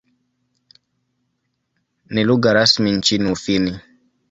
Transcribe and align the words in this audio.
Ni 2.09 2.23
lugha 2.23 2.53
rasmi 2.53 2.91
nchini 2.91 3.31
Ufini. 3.31 3.79